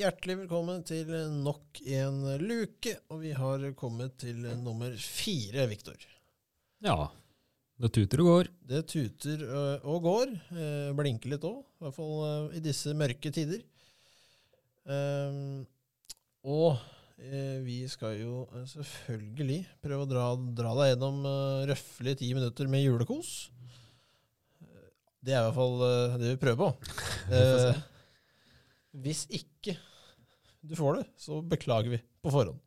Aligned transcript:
Hjertelig 0.00 0.36
velkommen 0.44 0.82
til 0.86 1.08
nok 1.44 1.80
en 1.92 2.20
luke, 2.40 2.92
og 3.12 3.20
vi 3.24 3.32
har 3.36 3.64
kommet 3.76 4.14
til 4.22 4.38
nummer 4.62 4.94
fire, 4.96 5.66
Viktor. 5.70 5.98
Ja. 6.84 7.08
Det 7.80 7.90
tuter 7.96 8.20
og 8.22 8.28
går. 8.30 8.48
Det 8.70 8.80
tuter 8.92 9.42
og 9.88 10.02
går. 10.04 10.32
eh, 10.52 10.88
Blinker 10.96 11.32
litt 11.34 11.44
òg, 11.48 11.60
i 11.64 11.84
hvert 11.84 11.96
fall 11.96 12.56
i 12.56 12.62
disse 12.64 12.92
mørke 12.96 13.32
tider. 13.32 13.62
Og 16.44 16.80
eh, 17.20 17.58
vi 17.64 17.78
skal 17.92 18.16
jo 18.20 18.46
eh, 18.56 18.64
selvfølgelig 18.72 19.60
prøve 19.84 20.04
å 20.06 20.10
dra, 20.10 20.26
dra 20.60 20.72
deg 20.80 20.92
gjennom 20.94 21.20
røffelig 21.68 22.16
ti 22.22 22.30
minutter 22.36 22.68
med 22.72 22.84
julekos. 22.86 23.50
Eh, 24.64 24.88
Det 25.24 25.36
er 25.36 25.42
i 25.42 25.46
hvert 25.48 25.60
fall 25.60 25.84
eh, 25.88 26.18
det 26.24 26.34
vi 26.34 26.40
prøver 26.46 26.64
på. 26.64 26.72
Eh, 27.30 27.76
hvis 29.04 29.20
ikke 29.30 29.76
du 30.66 30.74
får 30.76 31.00
det, 31.00 31.06
så 31.20 31.40
beklager 31.42 31.94
vi 31.94 32.00
på 32.22 32.32
forhånd. 32.32 32.60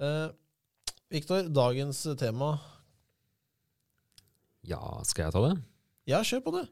Eh, 0.00 0.28
Viktor, 1.10 1.48
dagens 1.50 2.02
tema 2.18 2.54
Ja, 4.66 4.80
skal 5.06 5.26
jeg 5.28 5.34
ta 5.34 5.42
det? 5.48 5.54
Ja, 6.10 6.20
kjør 6.26 6.42
på 6.46 6.52
det. 6.58 6.66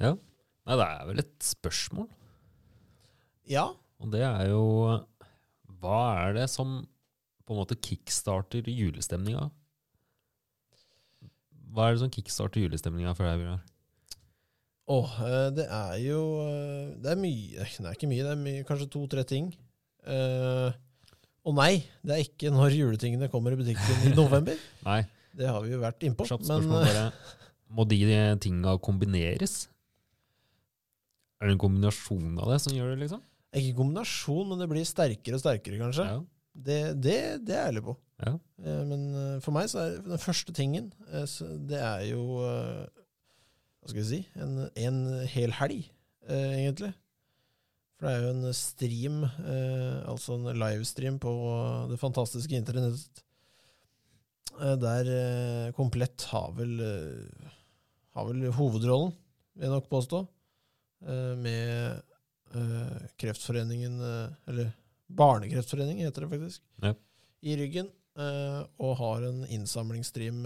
Ja. 0.00 0.14
Nei, 0.68 0.76
det 0.78 0.86
er 0.86 1.06
vel 1.08 1.22
et 1.22 1.36
spørsmål. 1.44 2.08
Ja. 3.50 3.66
Og 4.00 4.12
det 4.12 4.22
er 4.24 4.50
jo 4.52 4.64
Hva 5.80 6.00
er 6.26 6.36
det 6.36 6.46
som 6.52 6.80
på 7.48 7.54
en 7.56 7.60
måte 7.62 7.78
kickstarter 7.82 8.68
julestemninga? 8.70 9.48
Hva 11.74 11.88
er 11.88 11.96
det 11.96 12.02
som 12.04 12.12
kickstarter 12.12 12.62
julestemninga 12.62 13.14
for 13.16 13.26
deg, 13.26 13.40
Bjørnar? 13.42 13.64
Åh, 14.90 15.10
eh, 15.22 15.48
det 15.54 15.66
er 15.70 15.96
jo 16.02 16.20
eh, 16.42 16.92
Det 16.98 17.12
er 17.12 17.18
mye 17.20 17.66
Det 17.66 17.86
er 17.86 17.96
ikke 17.96 18.10
mye, 18.10 18.24
det 18.26 18.32
er 18.32 18.40
mye, 18.40 18.66
kanskje 18.68 18.88
to-tre 18.90 19.24
ting. 19.28 19.52
Uh, 20.00 20.72
og 21.44 21.52
nei, 21.58 21.82
det 22.00 22.14
er 22.14 22.22
ikke 22.24 22.50
når 22.52 22.72
juletingene 22.72 23.28
kommer 23.32 23.52
i 23.52 23.58
butikken 23.58 24.06
i 24.08 24.12
november. 24.16 24.56
Nei, 24.88 25.02
Det 25.36 25.48
har 25.48 25.60
vi 25.64 25.74
jo 25.74 25.80
vært 25.82 26.06
innpå. 26.08 26.24
Men 26.48 26.70
bare. 26.72 27.04
Må 27.70 27.84
de 27.88 27.98
tinga 28.40 28.74
kombineres? 28.82 29.68
Er 31.40 31.48
det 31.48 31.54
en 31.54 31.60
kombinasjon 31.60 32.40
av 32.40 32.54
det 32.54 32.58
som 32.64 32.74
gjør 32.76 32.94
det, 32.94 33.02
liksom? 33.04 33.20
ikke 33.56 33.76
kombinasjon, 33.80 34.44
men 34.48 34.60
det 34.62 34.68
blir 34.70 34.86
sterkere 34.86 35.36
og 35.36 35.42
sterkere, 35.42 35.78
kanskje. 35.80 36.06
Ja. 36.06 36.18
Det, 36.50 36.80
det, 37.02 37.18
det 37.44 37.54
er 37.56 37.60
jeg 37.64 37.74
ærlig 37.74 37.84
på. 37.88 37.96
ja. 38.24 38.34
Men 38.88 39.04
for 39.44 39.56
meg 39.56 39.68
så 39.72 39.84
er 39.84 39.94
den 40.04 40.20
første 40.20 40.52
tingen 40.52 40.90
Det 41.70 41.78
er 41.78 42.02
jo 42.10 42.42
Hva 43.80 43.88
skal 43.90 44.02
jeg 44.02 44.08
si 44.10 44.20
En, 44.36 44.56
en 44.76 44.98
hel 45.32 45.52
helg, 45.56 45.86
eh, 46.28 46.52
egentlig. 46.60 46.92
For 47.96 48.06
det 48.08 48.12
er 48.16 48.22
jo 48.24 48.32
en 48.34 48.54
stream, 48.56 49.16
eh, 49.24 49.96
altså 50.08 50.36
en 50.38 50.58
livestream 50.60 51.18
på 51.20 51.32
det 51.90 51.98
fantastiske 52.00 52.56
internettet, 52.56 53.22
eh, 54.60 54.76
der 54.80 55.10
eh, 55.14 55.72
Komplett 55.76 56.24
har 56.32 56.52
vel 56.56 56.76
eh, 56.80 57.48
Har 58.16 58.28
vel 58.30 58.48
hovedrollen, 58.56 59.12
vil 59.54 59.66
jeg 59.68 59.74
nok 59.74 59.88
påstå, 59.92 60.22
eh, 61.06 61.34
med 61.36 62.00
eh, 62.56 63.08
Kreftforeningen 63.20 64.00
Eller 64.48 64.72
Barnekreftforeningen, 65.10 66.06
heter 66.06 66.26
det 66.26 66.32
faktisk, 66.36 66.62
Ja. 66.84 66.94
i 67.42 67.56
ryggen. 67.56 67.88
eh, 68.16 68.62
og 68.78 68.96
har 68.98 69.22
en 69.28 69.44
innsamlingsstream 69.48 70.44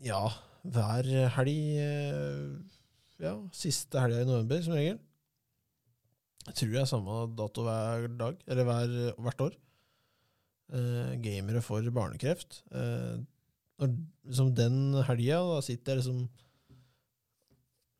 ja, 0.00 0.22
hver 0.62 1.08
helg. 1.36 1.62
eh, 1.80 2.80
ja, 3.20 3.34
siste 3.52 4.00
helga 4.00 4.22
i 4.22 4.28
november, 4.28 4.62
som 4.64 4.76
regel. 4.76 5.00
Jeg 6.46 6.56
tror 6.56 6.70
det 6.72 6.80
er 6.80 6.88
samme 6.88 7.18
dato 7.36 7.64
hver 7.66 8.06
dag, 8.18 8.38
eller 8.48 8.64
hver, 8.64 8.94
hvert 9.20 9.44
år. 9.44 9.58
Eh, 10.70 11.12
gamere 11.22 11.60
for 11.62 11.84
barnekreft. 11.92 12.62
Eh, 12.72 13.20
når, 13.80 13.92
liksom 14.24 14.54
den 14.56 14.80
helga, 15.08 15.40
da 15.50 15.60
sitter 15.64 15.96
jeg 15.96 16.02
liksom 16.02 16.28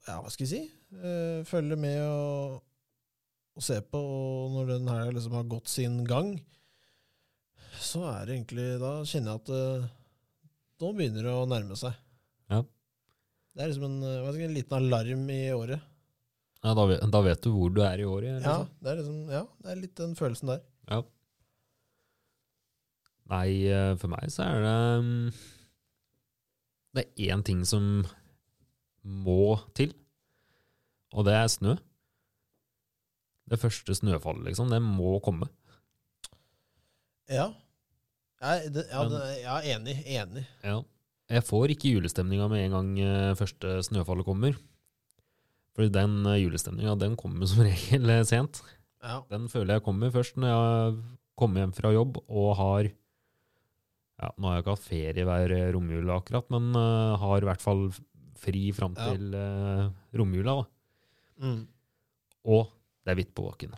Ja, 0.07 0.19
hva 0.21 0.31
skal 0.33 0.47
jeg 0.47 0.51
si? 0.53 0.63
Eh, 0.97 1.41
følger 1.49 1.79
med 1.81 2.01
og, 2.05 2.61
og 3.57 3.65
ser 3.65 3.83
på, 3.85 4.01
og 4.01 4.55
når 4.55 4.73
den 4.75 4.89
helga 4.89 5.17
liksom 5.17 5.37
har 5.37 5.49
gått 5.51 5.69
sin 5.69 6.01
gang, 6.09 6.35
så 7.81 8.05
er 8.11 8.27
det 8.27 8.37
egentlig 8.37 8.69
Da 8.81 8.93
kjenner 9.09 9.37
jeg 9.37 9.43
at 9.43 9.53
eh, 9.57 9.91
nå 10.81 10.93
begynner 10.97 11.27
det 11.27 11.35
å 11.37 11.49
nærme 11.49 11.77
seg. 11.77 11.97
Ja. 12.51 12.61
Det 13.55 13.63
er 13.65 13.71
liksom 13.73 13.87
en, 13.89 14.03
eh, 14.07 14.27
skal 14.33 14.45
en 14.49 14.55
liten 14.57 14.77
alarm 14.79 15.25
i 15.31 15.41
året. 15.55 15.81
ja 16.65 16.75
da, 16.77 16.85
vet, 16.91 17.01
da 17.13 17.21
vet 17.25 17.43
du 17.43 17.51
hvor 17.55 17.71
du 17.75 17.81
er 17.87 17.99
i 18.03 18.05
året. 18.09 18.29
Ja, 18.31 18.37
Liksom. 18.41 18.69
det 18.83 18.91
er 18.93 19.01
liksom, 19.01 19.19
ja, 19.31 19.43
det 19.63 19.71
er 19.73 19.81
litt 19.85 19.95
den 20.01 20.15
følelsen 20.19 20.53
der. 20.53 20.61
Ja. 20.91 21.01
Nei, 23.31 23.49
eh, 23.71 23.95
for 24.01 24.11
meg 24.11 24.27
så 24.35 24.43
er 24.43 24.65
det 24.65 24.79
mm, 25.05 25.33
Det 26.97 27.05
er 27.07 27.31
én 27.31 27.45
ting 27.47 27.61
som 27.65 27.85
må 29.07 29.55
til, 29.79 29.93
og 31.15 31.25
det 31.29 31.35
er 31.39 31.47
snø. 31.49 31.77
Det 33.51 33.59
første 33.59 33.95
snøfallet, 33.95 34.45
liksom. 34.51 34.69
Det 34.71 34.79
må 34.83 35.17
komme. 35.25 35.47
Ja. 37.31 37.49
Jeg, 38.43 38.73
det, 38.75 38.85
ja, 38.91 39.05
det, 39.11 39.21
ja, 39.43 39.57
enig. 39.77 39.95
Enig. 40.07 40.45
Ja. 40.67 40.81
Jeg 41.31 41.45
får 41.47 41.73
ikke 41.77 41.93
julestemninga 41.95 42.49
med 42.51 42.65
en 42.67 42.75
gang 42.75 42.91
eh, 43.05 43.33
første 43.39 43.77
snøfallet 43.87 44.27
kommer. 44.27 44.57
For 45.77 45.87
den 45.93 46.19
eh, 46.27 46.41
julestemninga, 46.43 46.97
den 46.99 47.15
kommer 47.21 47.47
som 47.47 47.63
regel 47.69 48.11
eh, 48.11 48.25
sent. 48.27 48.63
Ja. 49.01 49.21
Den 49.31 49.47
føler 49.49 49.79
jeg 49.79 49.85
kommer 49.87 50.11
først 50.13 50.37
når 50.37 50.51
jeg 50.51 50.97
kommer 51.41 51.63
hjem 51.63 51.71
fra 51.77 51.93
jobb 51.95 52.19
og 52.29 52.51
har 52.59 52.91
ja, 54.21 54.29
Nå 54.37 54.51
har 54.51 54.59
jeg 54.59 54.65
ikke 54.67 54.75
hatt 54.75 54.85
ferie 54.85 55.25
hver 55.25 55.53
romjula 55.73 56.19
akkurat, 56.21 56.51
men 56.53 56.75
uh, 56.77 57.15
har 57.23 57.41
i 57.41 57.47
hvert 57.49 57.63
fall 57.65 57.87
fri 58.37 58.67
fram 58.77 58.93
Ja. 58.99 59.07
til 59.15 59.33
eh, 59.33 59.87
romjula. 60.21 60.59
Da. 60.61 61.47
Mm. 61.47 61.63
Og 62.53 62.69
det 63.01 63.15
er 63.15 63.17
hvitt 63.23 63.33
på 63.33 63.47
bakken. 63.47 63.73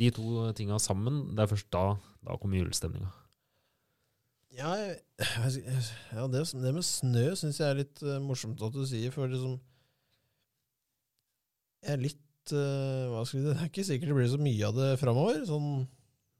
De 0.00 0.08
to 0.16 0.46
tinga 0.56 0.78
sammen, 0.80 1.26
det 1.36 1.44
er 1.44 1.50
først 1.52 1.68
da, 1.76 1.84
da 2.24 2.38
kommer 2.40 2.56
julestemninga. 2.62 3.12
Ja, 4.60 4.70
jeg, 4.76 4.96
jeg, 5.20 5.82
ja 6.16 6.26
det, 6.30 6.42
det 6.62 6.72
med 6.76 6.86
snø 6.86 7.26
syns 7.38 7.60
jeg 7.62 7.68
er 7.72 7.78
litt 7.82 8.02
uh, 8.04 8.18
morsomt 8.22 8.60
at 8.66 8.74
du 8.76 8.82
sier, 8.88 9.12
for 9.14 9.30
liksom 9.30 9.58
Jeg 11.84 11.94
er 11.96 12.02
litt 12.02 12.52
uh, 12.54 13.08
Hva 13.12 13.22
skal 13.24 13.40
jeg, 13.40 13.46
Det 13.48 13.54
er 13.56 13.70
ikke 13.70 13.86
sikkert 13.88 14.12
det 14.12 14.18
blir 14.18 14.32
så 14.32 14.40
mye 14.42 14.68
av 14.68 14.80
det 14.80 14.90
framover, 15.00 15.40
sånn 15.48 15.70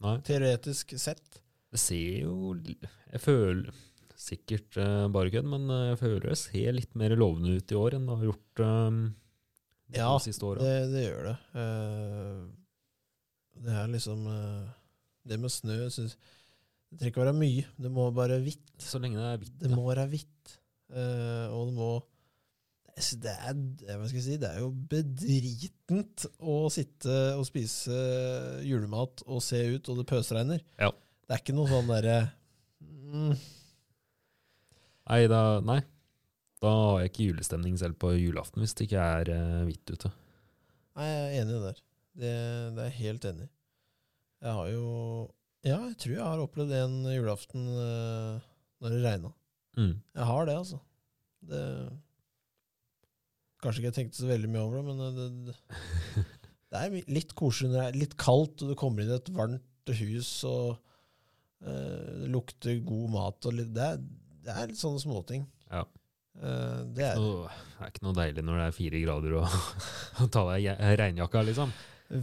Nei, 0.01 0.17
teoretisk 0.25 0.95
sett. 1.01 1.41
det 1.73 1.81
ser 1.81 2.23
jo 2.25 2.55
Jeg 2.65 3.21
føler 3.21 3.73
sikkert 4.21 4.77
uh, 4.81 5.07
bare 5.13 5.33
kødd, 5.33 5.49
men 5.49 5.69
jeg 5.91 6.01
føler 6.01 6.29
det 6.29 6.39
ser 6.41 6.77
litt 6.77 6.93
mer 7.01 7.15
lovende 7.17 7.57
ut 7.57 7.73
i 7.73 7.79
år 7.79 7.97
enn 7.97 8.09
det 8.09 8.17
har 8.21 8.29
gjort 8.31 8.61
de 8.61 8.73
Ja, 9.97 10.11
siste 10.23 10.45
åra. 10.47 10.61
Det, 10.63 10.91
det 10.93 11.01
gjør 11.07 11.25
det. 11.27 11.37
Det 13.65 13.73
er 13.81 13.89
liksom 13.91 14.29
Det 15.27 15.39
med 15.41 15.51
snø 15.53 15.79
synes, 15.91 16.15
Det 16.91 16.99
trenger 16.99 17.13
ikke 17.13 17.23
være 17.23 17.39
mye. 17.39 17.67
Det 17.79 17.91
må 17.95 18.07
bare 18.15 18.41
hvitt. 18.43 18.71
Så 18.83 18.99
lenge 19.03 19.21
det 19.21 19.29
er 19.29 19.43
hvitt. 19.43 19.59
Det 19.63 19.71
ja. 19.71 19.77
må 19.79 19.85
være 19.87 20.09
hvitt. 20.11 20.57
Uh, 20.91 21.47
og 21.55 21.69
det 21.71 21.77
må 21.79 21.93
det 23.01 23.33
er, 23.33 23.55
hva 23.97 24.09
skal 24.09 24.19
jeg 24.19 24.25
si, 24.27 24.35
det 24.43 24.49
er 24.51 24.59
jo 24.61 24.73
bedritent 24.91 26.27
å 26.45 26.57
sitte 26.73 27.15
og 27.39 27.47
spise 27.49 27.97
julemat 28.67 29.23
og 29.25 29.41
se 29.45 29.61
ut, 29.77 29.89
og 29.89 30.01
det 30.01 30.05
pøsregner. 30.11 30.61
Ja. 30.77 30.91
Det 31.25 31.37
er 31.37 31.41
ikke 31.41 31.55
noe 31.57 31.71
sånn 31.71 31.89
derre 31.89 32.17
mm, 32.91 33.33
Nei, 35.11 35.21
nei. 35.65 35.79
Da 36.61 36.71
har 36.77 37.01
jeg 37.01 37.13
ikke 37.13 37.29
julestemning 37.31 37.79
selv 37.81 37.97
på 38.03 38.13
julaften 38.19 38.61
hvis 38.63 38.77
det 38.77 38.87
ikke 38.89 39.07
er 39.17 39.31
eh, 39.33 39.63
hvitt 39.67 39.95
ute. 39.95 40.11
Nei, 40.99 41.07
jeg 41.09 41.23
er 41.25 41.37
enig 41.41 41.61
der. 41.65 41.81
Det, 42.21 42.33
det 42.77 42.85
er 42.85 42.91
jeg 42.91 42.99
helt 42.99 43.29
enig 43.31 43.47
i. 43.47 43.51
Jeg 44.45 44.57
har 44.59 44.69
jo 44.75 44.85
Ja, 45.67 45.77
jeg 45.91 45.97
tror 46.01 46.15
jeg 46.15 46.25
har 46.25 46.41
opplevd 46.41 46.77
en 46.79 47.01
julaften 47.13 47.67
uh, 47.69 48.45
når 48.81 48.95
det 48.95 49.01
regna. 49.05 49.33
Mm. 49.77 49.93
Jeg 50.17 50.29
har 50.31 50.49
det, 50.49 50.55
altså. 50.63 50.81
Det 51.51 51.65
Kanskje 53.61 53.83
ikke 53.83 53.91
jeg 53.91 53.97
tenkte 53.99 54.17
så 54.23 54.29
veldig 54.31 54.49
mye 54.49 54.61
over 54.65 54.79
det, 54.79 54.85
men 54.89 55.17
det, 55.17 55.25
det, 55.51 56.23
det 56.73 56.81
er 56.81 57.11
litt 57.13 57.35
koselig 57.37 57.69
når 57.69 57.77
det 57.77 57.83
er 57.91 57.99
litt 58.01 58.15
kaldt, 58.21 58.63
og 58.65 58.71
du 58.73 58.77
kommer 58.81 59.05
inn 59.05 59.13
i 59.13 59.19
et 59.19 59.29
varmt 59.37 59.93
hus, 60.01 60.31
og 60.49 60.79
uh, 61.67 62.13
det 62.23 62.31
lukter 62.33 62.81
god 62.87 63.13
mat 63.13 63.49
og 63.51 63.59
litt 63.59 63.75
Det 63.77 63.85
er, 63.85 64.01
det 64.47 64.55
er 64.55 64.71
litt 64.71 64.81
sånne 64.81 65.03
småting. 65.03 65.45
Ja. 65.69 65.85
Uh, 66.41 66.87
det 66.97 67.05
er 67.11 67.21
det 67.21 67.85
er 67.85 67.93
ikke 67.93 68.07
noe 68.07 68.17
deilig 68.17 68.47
når 68.47 68.63
det 68.63 68.65
er 68.71 68.77
fire 68.79 69.03
grader 69.05 69.37
og 69.43 69.59
å 70.25 70.31
ta 70.33 70.47
deg 70.55 70.87
regnjakka, 71.03 71.45
liksom. 71.51 71.77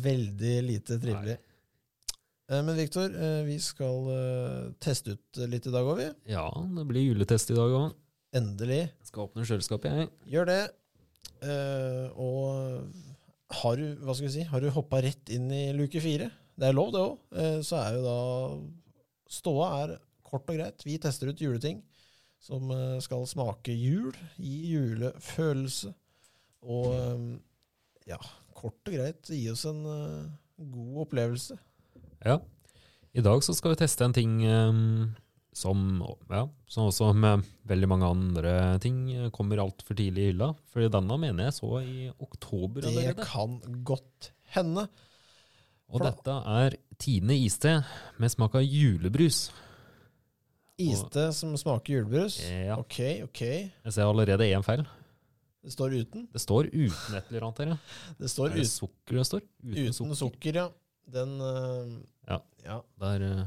veldig 0.07 0.56
lite 0.72 0.98
trivelig. 1.04 1.38
Eh, 1.38 1.47
men 2.64 2.78
Viktor, 2.78 3.12
eh, 3.12 3.42
vi 3.48 3.58
skal 3.64 4.10
eh, 4.14 4.70
teste 4.84 5.18
ut 5.18 5.42
litt 5.52 5.68
i 5.68 5.74
dag 5.74 5.88
òg, 5.88 6.00
vi. 6.00 6.08
Ja, 6.32 6.48
det 6.78 6.88
blir 6.90 7.10
juletest 7.10 7.52
i 7.52 7.58
dag 7.58 7.74
òg. 7.76 7.92
Endelig. 8.38 8.86
Skal 9.08 9.28
åpne 9.28 9.46
kjøleskapet, 9.48 10.02
jeg. 10.02 10.12
Gjør 10.36 10.50
det. 10.52 10.62
Eh, 11.44 12.08
og 12.16 12.88
har 13.62 13.80
du 13.80 13.86
hva 14.04 14.16
skal 14.16 14.28
vi 14.28 14.34
si, 14.40 14.48
har 14.48 14.64
du 14.64 14.72
hoppa 14.74 15.04
rett 15.04 15.32
inn 15.34 15.48
i 15.54 15.70
luke 15.76 16.02
fire, 16.04 16.32
det 16.58 16.70
er 16.70 16.76
lov 16.76 16.90
det 16.96 17.04
òg, 17.04 17.20
så 17.64 17.78
er 17.84 17.96
jo 17.96 18.06
da 18.08 18.18
Ståa 19.28 19.68
er 19.84 19.92
kort 20.26 20.48
og 20.50 20.58
greit. 20.58 20.84
Vi 20.88 20.98
tester 21.02 21.30
ut 21.32 21.42
juleting 21.44 21.82
som 22.44 22.72
eh, 22.72 22.98
skal 23.04 23.28
smake 23.30 23.76
jul, 23.76 24.16
gi 24.40 24.74
julefølelse. 24.74 25.94
Og 26.68 26.92
eh, 26.96 27.24
ja, 28.12 28.20
kort 28.58 28.80
og 28.88 28.98
greit 28.98 29.32
gi 29.32 29.46
oss 29.52 29.66
en 29.70 29.84
eh, 29.92 30.30
god 30.58 31.02
opplevelse. 31.06 31.58
Ja. 32.25 32.40
I 33.18 33.22
dag 33.25 33.42
så 33.46 33.54
skal 33.58 33.74
vi 33.74 33.80
teste 33.81 34.06
en 34.06 34.14
ting 34.14 34.34
um, 34.46 35.16
som, 35.58 35.80
ja, 36.30 36.44
som 36.69 36.88
også 36.92 37.12
med 37.18 37.46
veldig 37.68 37.88
mange 37.90 38.06
andre 38.14 38.54
ting 38.84 39.00
eh, 39.16 39.30
kommer 39.34 39.58
altfor 39.64 39.98
tidlig 39.98 40.28
i 40.28 40.31
hylla. 40.31 40.52
For 40.69 40.86
denne 40.94 41.18
mener 41.22 41.48
jeg 41.48 41.56
så 41.58 41.72
i 41.81 42.10
oktober 42.22 42.81
Det 42.86 42.92
allerede. 42.92 43.25
kan 43.25 43.58
godt 43.88 44.31
hende. 44.54 44.88
Og 45.88 45.98
for 46.02 46.10
dette 46.10 46.36
er 46.60 46.75
Tine 47.00 47.36
iste 47.38 47.78
med 48.20 48.30
smak 48.34 48.56
av 48.60 48.63
julebrus. 48.66 49.48
Iste 50.78 51.28
som 51.34 51.56
smaker 51.58 51.96
julebrus. 52.00 52.38
Ja. 52.46 52.75
Ok, 52.78 53.00
ok. 53.25 53.42
Jeg 53.48 53.94
ser 53.96 54.06
allerede 54.06 54.46
én 54.54 54.66
feil. 54.66 54.84
Det 55.66 55.74
står 55.74 55.96
uten. 56.04 56.28
Det 56.34 56.42
står 56.44 56.70
uten 56.70 57.16
et 57.18 57.31
eller 57.31 57.48
annet 57.48 57.62
her. 57.63 57.72
Ja. 57.74 57.78
Det 58.22 58.30
står 58.31 58.52
Er 58.52 58.54
det 58.60 58.66
uten, 58.68 58.74
sukker 58.75 59.18
det 59.18 59.25
står? 59.30 59.42
uten 59.63 60.16
sukker. 60.22 60.60
ja. 60.62 60.68
Den 61.13 61.39
uh, 61.42 61.88
Ja. 62.27 62.42
ja. 62.65 62.81
Der 63.00 63.24
uh, 63.24 63.45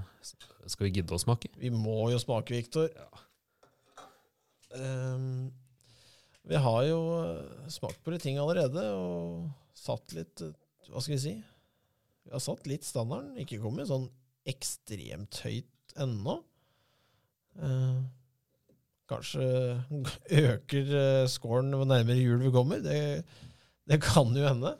skal 0.66 0.88
vi 0.88 0.94
gidde 0.98 1.16
å 1.16 1.20
smake. 1.20 1.50
Vi 1.60 1.70
må 1.72 2.10
jo 2.12 2.20
smake, 2.20 2.54
Viktor. 2.56 2.88
Ehm, 4.76 5.50
vi 6.46 6.58
har 6.62 6.82
jo 6.86 6.98
eh, 7.18 7.70
smakt 7.72 8.04
på 8.04 8.12
litt 8.14 8.22
ting 8.22 8.38
allerede, 8.38 8.84
og 8.94 9.48
satt 9.74 10.14
litt 10.14 10.44
Hva 10.90 11.02
skal 11.02 11.16
vi 11.16 11.22
si? 11.22 11.34
Vi 12.26 12.32
har 12.34 12.42
satt 12.42 12.68
litt 12.70 12.86
standarden. 12.86 13.36
Ikke 13.42 13.60
kommet 13.62 13.90
sånn 13.90 14.08
ekstremt 14.48 15.42
høyt 15.44 15.94
ennå. 16.00 16.40
Uh, 17.60 17.98
kanskje 19.10 19.44
øker 20.38 20.92
scoren 21.30 21.74
hvor 21.74 21.88
nærmere 21.88 22.22
jul 22.22 22.40
vi 22.42 22.52
kommer. 22.54 22.82
Det, 22.82 22.98
det 23.90 23.98
kan 24.02 24.30
jo 24.34 24.46
hende. 24.46 24.76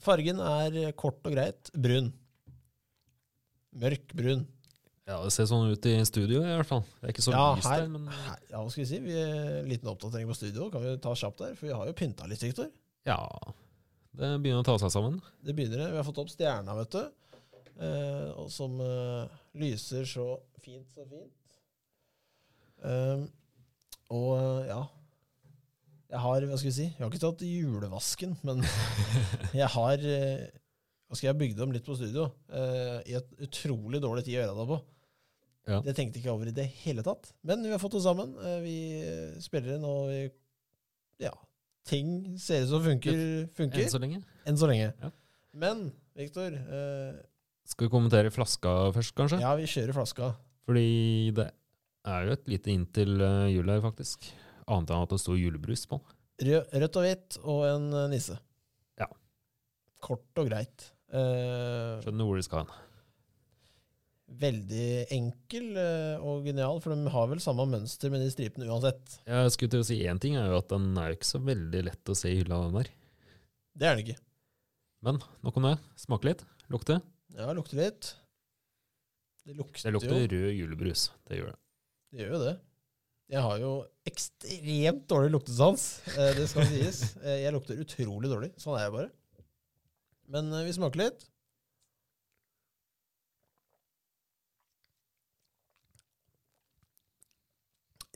Fargen 0.00 0.40
er 0.40 0.92
kort 0.98 1.20
og 1.28 1.34
greit 1.34 1.70
brun. 1.76 2.12
Mørk 3.80 4.14
brun. 4.16 4.46
Ja, 5.10 5.18
Det 5.24 5.32
ser 5.34 5.46
sånn 5.50 5.70
ut 5.72 5.86
i 5.90 5.96
studio 6.06 6.40
i 6.44 6.52
hvert 6.54 6.68
fall. 6.68 6.84
Det 7.00 7.08
er 7.08 7.12
ikke 7.14 7.24
så 7.26 7.32
Ja, 7.34 7.54
lyst 7.56 7.66
her- 7.66 7.80
der, 7.80 7.88
men 7.88 8.06
Her- 8.06 8.38
Ja, 8.50 8.58
hva 8.62 8.70
skal 8.70 8.84
vi 8.84 8.88
si? 8.90 8.98
Vi 9.00 9.12
er 9.12 9.64
Liten 9.66 9.88
oppdatering 9.90 10.28
på 10.28 10.36
studio 10.36 10.70
kan 10.70 10.82
vi 10.82 10.96
ta 10.98 11.14
kjapt 11.14 11.38
der, 11.38 11.54
for 11.56 11.66
vi 11.66 11.72
har 11.72 11.86
jo 11.86 11.92
pynta 11.92 12.28
litt, 12.28 12.40
Viktor. 12.40 12.70
ja. 13.06 13.18
Det 14.12 14.26
begynner 14.42 14.62
å 14.62 14.64
ta 14.66 14.76
seg 14.76 14.90
sammen. 14.90 15.20
Det 15.44 15.54
begynner 15.54 15.78
det. 15.78 15.90
Vi 15.92 15.96
har 15.96 16.04
fått 16.04 16.18
opp 16.18 16.28
stjerna, 16.28 16.74
vet 16.74 16.90
du. 16.90 17.12
Eh, 17.80 18.30
og 18.36 18.50
som 18.50 18.80
eh, 18.80 19.28
lyser 19.54 20.02
så 20.04 20.40
fint, 20.60 20.84
så 20.94 21.06
fint. 21.08 21.30
Eh, 22.82 23.24
og 24.10 24.30
eh, 24.64 24.66
ja 24.68 24.80
Jeg 26.10 26.18
har, 26.24 26.44
hva 26.50 26.56
skal 26.58 26.70
vi 26.70 26.74
si 26.74 26.86
Jeg 26.88 26.98
har 27.04 27.10
ikke 27.12 27.22
tatt 27.22 27.42
julevasken, 27.46 28.32
men 28.46 28.64
jeg 29.60 29.68
har 29.76 30.02
eh, 30.02 30.46
Hva 31.06 31.18
skal 31.18 31.28
jeg 31.30 31.38
bygde 31.42 31.62
om 31.66 31.74
litt 31.74 31.86
på 31.86 31.94
studio? 31.98 32.24
Eh, 32.50 32.96
I 33.12 33.18
et 33.20 33.30
utrolig 33.46 34.00
dårlig 34.02 34.24
tid 34.26 34.36
å 34.36 34.40
gjøre 34.40 34.56
det 34.58 34.66
på. 34.72 34.80
Ja. 35.70 35.78
Det 35.86 35.94
tenkte 35.94 36.18
jeg 36.18 36.24
ikke 36.24 36.34
over 36.34 36.50
i 36.50 36.54
det 36.56 36.64
hele 36.82 37.04
tatt. 37.06 37.30
Men 37.46 37.62
vi 37.62 37.70
har 37.70 37.78
fått 37.82 37.94
det 37.98 38.02
sammen. 38.02 38.32
Eh, 38.42 38.58
vi 38.64 38.76
spiller 39.44 39.76
inn, 39.76 39.86
og 39.86 40.10
vi 40.10 40.20
Ja. 41.26 41.32
Ting 41.90 42.36
ser 42.38 42.62
ut 42.66 42.70
som 42.74 42.82
funker. 42.84 43.16
funker. 43.56 43.82
Enn 43.84 43.90
så 43.94 43.98
lenge. 44.02 44.20
Enn 44.46 44.58
så 44.60 44.66
lenge. 44.70 44.90
Ja. 45.00 45.10
Men 45.54 45.90
Viktor, 46.18 46.52
eh, 46.54 47.14
Skal 47.70 47.86
vi 47.86 47.92
kommentere 47.94 48.30
flaska 48.34 48.90
først, 48.94 49.14
kanskje? 49.14 49.38
ja, 49.40 49.54
vi 49.58 49.66
kjører 49.70 49.94
flaska. 49.94 50.32
Fordi 50.66 51.30
det 51.34 51.48
er 52.06 52.26
jo 52.26 52.32
et 52.34 52.48
lite 52.50 52.70
inn 52.74 52.86
til 52.94 53.20
eh, 53.22 53.48
jul 53.54 53.70
her, 53.70 53.80
faktisk. 53.84 54.30
Annet 54.70 54.92
enn 54.94 55.02
at 55.04 55.12
det 55.14 55.20
sto 55.22 55.34
julebrus 55.38 55.82
på. 55.90 55.98
Rød, 56.40 56.70
rødt 56.82 56.96
og 57.00 57.04
hvitt 57.04 57.36
og 57.42 57.64
en 57.68 57.88
eh, 58.04 58.06
nisse. 58.14 58.36
Ja. 59.00 59.08
Kort 60.00 60.40
og 60.40 60.46
greit. 60.48 60.86
Eh, 61.10 61.98
Skjønner 62.04 62.28
hvor 62.28 62.38
de 62.38 62.44
skal 62.46 62.62
hen. 62.62 62.70
veldig 64.40 64.84
enkel 65.16 65.74
eh, 65.82 66.22
og 66.22 66.44
genial, 66.46 66.78
for 66.80 66.94
de 66.94 67.10
har 67.12 67.26
vel 67.32 67.40
samme 67.42 67.66
mønster 67.66 68.12
med 68.14 68.22
de 68.22 68.30
stripene 68.30 68.68
uansett. 68.70 69.16
Jeg 69.26 69.52
skulle 69.56 69.74
til 69.74 69.82
å 69.82 69.88
si 69.88 69.98
én 70.06 70.20
ting, 70.22 70.36
er 70.38 70.46
jo 70.52 70.60
at 70.62 70.70
den 70.70 70.92
er 71.02 71.10
jo 71.10 71.18
ikke 71.18 71.30
så 71.32 71.40
veldig 71.44 71.82
lett 71.88 72.12
å 72.12 72.16
se 72.16 72.30
i 72.30 72.38
hylla, 72.38 72.60
den 72.68 72.78
der. 72.78 72.92
Det 73.80 73.88
er 73.90 73.98
den 73.98 74.04
ikke. 74.06 74.20
Men 75.02 75.18
nok 75.42 75.58
om 75.58 75.66
det. 75.66 75.74
Smake 75.98 76.28
litt. 76.30 76.46
Lukte. 76.70 77.00
Ja, 77.34 77.50
lukter 77.56 77.80
litt. 77.80 78.12
Det 79.48 79.54
lukter, 79.58 79.82
Det 79.88 79.92
lukter 79.96 80.14
jo. 80.20 80.26
rød 80.30 80.52
julebrus. 80.60 81.08
Det 81.26 81.38
gjør 81.40 81.50
det. 81.52 81.58
Det 82.12 82.20
gjør 82.22 82.34
jo 82.36 82.40
det. 82.44 82.54
Jeg 83.30 83.42
har 83.46 83.60
jo 83.62 83.70
ekstremt 84.10 85.04
dårlig 85.10 85.30
luktesans, 85.36 85.84
eh, 86.16 86.32
det 86.34 86.48
skal 86.50 86.66
sies. 86.66 87.02
Eh, 87.22 87.36
jeg 87.44 87.54
lukter 87.54 87.78
utrolig 87.78 88.30
dårlig. 88.32 88.50
Sånn 88.58 88.74
er 88.78 88.88
jeg 88.88 88.94
bare. 88.96 89.10
Men 90.34 90.50
eh, 90.56 90.64
vi 90.66 90.74
smaker 90.74 90.98
litt. 91.04 91.26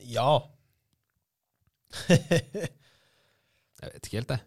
Ja. 0.05 0.31
Jeg 3.75 3.91
vet 3.93 4.07
ikke 4.07 4.17
helt, 4.17 4.31
jeg. 4.33 4.39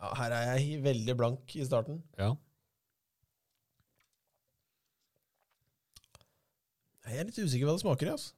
ja. 0.00 0.08
Her 0.18 0.32
er 0.34 0.46
jeg 0.56 0.80
veldig 0.82 1.14
blank 1.20 1.52
i 1.54 1.62
starten. 1.68 2.00
Ja. 2.18 2.30
Jeg 7.14 7.22
er 7.22 7.28
litt 7.30 7.38
usikker 7.38 7.68
hva 7.68 7.76
det 7.76 7.84
smaker 7.84 8.08
i. 8.10 8.14
Altså. 8.16 8.32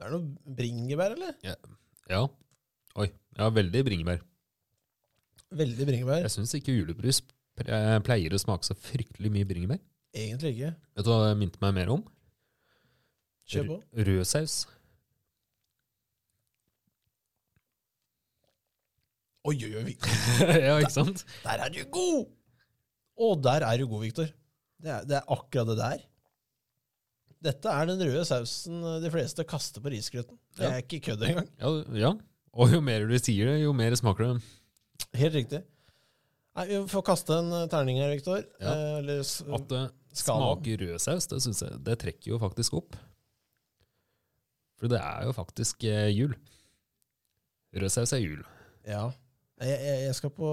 Det 0.00 0.06
er 0.06 0.14
noe 0.16 0.54
bringebær, 0.58 1.14
eller? 1.14 1.36
ja. 2.10 2.24
Oi. 2.98 3.06
Ja, 3.38 3.46
veldig 3.54 3.82
bringebær. 3.86 4.22
Veldig 5.54 5.86
bringebær. 5.86 6.24
Jeg 6.24 6.32
syns 6.34 6.54
ikke 6.58 6.74
julebrus 6.74 7.20
pleier 7.60 8.34
å 8.34 8.40
smake 8.40 8.66
så 8.66 8.74
fryktelig 8.78 9.30
mye 9.34 9.46
bringebær. 9.46 9.80
Egentlig 10.16 10.54
ikke. 10.56 10.72
Vet 10.96 11.06
du 11.06 11.10
hva 11.12 11.20
det 11.28 11.38
minte 11.38 11.62
meg 11.62 11.76
mer 11.76 11.92
om? 11.94 12.02
Kjør 13.50 13.68
på. 13.68 13.78
Rød 14.08 14.26
saus. 14.30 14.56
Oi, 19.48 19.56
oi, 19.56 19.72
oi. 19.80 19.94
ja, 20.66 20.76
ikke 20.82 20.92
sant? 20.92 21.24
Der 21.44 21.64
er 21.64 21.72
du 21.72 21.80
god! 21.94 22.28
Å, 23.20 23.30
der 23.40 23.64
er 23.68 23.80
du 23.80 23.86
god, 23.88 24.04
Viktor. 24.04 24.28
Det 24.80 24.98
det 25.08 25.16
er 25.20 25.32
akkurat 25.32 25.70
det 25.70 25.78
der. 25.80 26.04
Dette 27.40 27.72
er 27.72 27.88
den 27.88 28.02
røde 28.04 28.24
sausen 28.28 28.82
de 29.00 29.10
fleste 29.12 29.44
kaster 29.48 29.80
på 29.80 29.92
risgrøten. 29.94 30.36
Det 30.58 30.66
er 30.68 30.82
ikke 30.82 31.00
kødd 31.08 31.22
engang. 31.24 31.48
Ja, 31.60 31.70
ja. 31.96 32.10
Og 32.52 32.72
jo 32.74 32.80
mer 32.84 33.06
du 33.06 33.14
sier 33.16 33.52
det, 33.52 33.60
jo 33.62 33.72
mer 33.76 33.94
smaker 33.96 34.26
det. 34.26 34.48
Helt 35.20 35.36
riktig. 35.38 35.62
Nei, 36.58 36.66
Vi 36.68 36.80
får 36.90 37.04
kaste 37.06 37.36
en 37.38 37.52
eh, 37.54 37.68
terning 37.70 38.00
her, 38.02 38.10
Viktor. 38.12 38.42
Ja. 38.60 38.74
Eh, 38.74 38.98
eller 39.00 39.22
At 39.56 39.68
det 39.70 39.84
smaker 40.20 40.82
rødsaus, 40.84 41.28
det 41.30 41.38
synes 41.46 41.62
jeg 41.62 41.78
det 41.86 41.98
trekker 42.02 42.32
jo 42.34 42.40
faktisk 42.42 42.76
opp. 42.80 42.98
For 44.80 44.90
det 44.90 44.98
er 45.00 45.28
jo 45.28 45.36
faktisk 45.36 45.84
eh, 45.88 46.08
jul. 46.10 46.34
Rødsaus 47.76 48.12
er 48.16 48.24
jul. 48.24 48.42
Ja. 48.88 49.06
Jeg, 49.60 49.76
jeg, 49.76 50.04
jeg 50.08 50.16
skal 50.18 50.32
på 50.34 50.50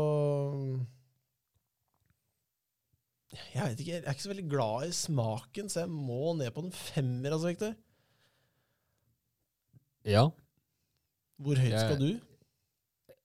Jeg 3.33 3.63
vet 3.63 3.79
ikke, 3.83 3.91
jeg 3.91 4.03
er 4.05 4.13
ikke 4.15 4.23
så 4.23 4.29
veldig 4.31 4.45
glad 4.49 4.85
i 4.87 4.93
smaken, 4.95 5.67
så 5.69 5.81
jeg 5.83 5.89
må 5.91 6.31
ned 6.39 6.51
på 6.55 6.61
den 6.63 6.71
femmer, 6.71 7.33
altså, 7.35 7.49
Victor. 7.51 7.73
Ja, 10.07 10.29
Hvor 11.37 11.55
høyt 11.59 11.69
Jeg- 11.73 11.79
skal 11.83 11.99
du? 11.99 12.19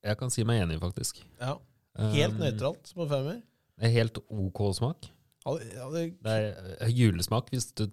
jeg 0.02 0.18
kan 0.18 0.30
si 0.30 0.42
meg 0.44 0.62
enig, 0.62 0.80
faktisk. 0.80 1.23
Ja, 1.40 1.54
Helt 1.97 2.35
Um, 2.35 2.40
nøytralt 2.40 2.92
på 2.94 3.06
femmer. 3.09 3.42
Det 3.78 3.85
er 3.85 3.90
helt 3.92 4.18
ok 4.30 4.61
smak. 4.75 5.06
Ja, 5.47 5.52
det, 5.59 5.73
ja, 5.75 5.90
Det 5.90 6.26
er 6.26 6.76
eh, 6.80 6.88
julesmak 6.90 7.50
hvis 7.50 7.73
du 7.75 7.87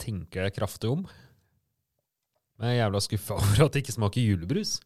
tenker 0.00 0.42
deg 0.44 0.54
kraftig 0.54 0.90
om. 0.90 1.06
Men 2.58 2.68
jeg 2.70 2.78
er 2.78 2.88
jævla 2.90 3.00
skuffa 3.04 3.34
over 3.38 3.64
at 3.66 3.72
det 3.72 3.82
ikke 3.84 3.92
smaker 3.94 4.20
julebrus. 4.24 4.80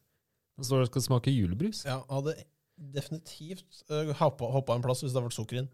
Det 0.58 0.66
står 0.66 0.80
det 0.84 0.88
skal 0.90 1.02
smake 1.02 1.30
julebrus. 1.32 1.84
ja, 1.84 2.00
hadde 2.10 2.34
definitivt 2.78 3.82
uh, 3.90 4.12
hoppa, 4.18 4.44
hoppa 4.50 4.74
en 4.74 4.82
plass 4.82 5.00
hvis 5.02 5.12
det 5.12 5.20
hadde 5.22 5.30
vært 5.30 5.38
sukker 5.38 5.58
inn. 5.62 5.68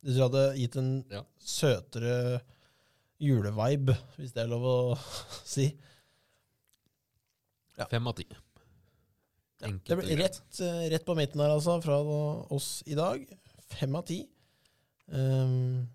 Det 0.00 0.14
du 0.16 0.20
hadde 0.22 0.44
gitt 0.56 0.76
en 0.80 0.90
Ja. 1.12 1.22
søtere 1.38 2.40
julevibe, 3.20 3.96
hvis 4.16 4.32
det 4.32 4.42
er 4.44 4.48
lov 4.48 4.62
å 4.64 4.76
si. 5.44 5.66
Ja. 7.78 7.86
Fem 7.90 8.06
av 8.08 8.16
ti. 8.18 8.26
Ja, 9.60 9.68
Enkelt 9.68 9.88
det 10.06 10.16
greit. 10.16 10.20
rett, 10.40 10.60
eh, 10.64 10.88
rett 10.94 11.04
på 11.04 11.14
midten 11.16 11.40
her, 11.40 11.50
altså, 11.52 11.78
fra 11.84 11.98
oss 12.52 12.82
i 12.88 12.94
dag. 12.96 13.26
Fem 13.76 13.94
av 13.96 14.06
ti. 14.08 14.22
Ehm, 15.12 15.86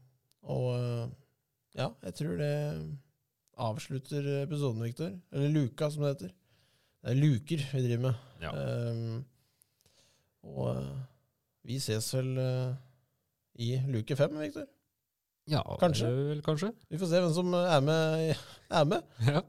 og 0.43 0.67
eh, 0.75 1.07
ja, 1.79 1.89
jeg 2.05 2.13
tror 2.19 2.37
det 2.37 2.51
avslutter 3.57 4.27
episoden, 4.43 4.83
Viktor. 4.85 5.15
Eller 5.33 5.49
luka, 5.49 5.89
som 5.89 6.03
det 6.05 6.13
heter. 6.13 6.33
Det 7.05 7.11
er 7.13 7.21
luker 7.21 7.65
vi 7.73 7.81
driver 7.87 8.03
med. 8.05 8.15
Ja. 8.41 8.51
Um, 8.53 9.25
og 10.45 10.69
eh, 10.75 10.95
vi 11.65 11.77
ses 11.81 12.11
vel 12.13 12.31
i 13.55 13.75
luke 13.87 14.15
fem, 14.15 14.39
Viktor. 14.39 14.65
ja 15.51 15.61
Kanskje. 15.79 16.09
Vel, 16.11 16.41
kanskje. 16.43 16.71
Vi 16.89 16.97
får 16.99 17.11
se 17.11 17.21
hvem 17.23 17.33
som 17.33 17.53
er 17.53 17.79
med. 17.85 18.35
Er 18.69 18.83
med. 18.89 19.01
Ja. 19.27 19.41